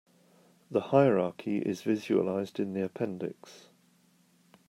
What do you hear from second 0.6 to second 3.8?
The hierarchy is visualized in the appendix.